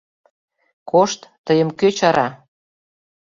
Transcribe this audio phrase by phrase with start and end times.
[0.91, 2.27] Кошт, тыйым кӧ чара?